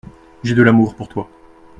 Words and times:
J’ai 0.41 0.55
de 0.55 0.63
l’amour 0.63 0.95
pour 0.95 1.07
toi. 1.09 1.29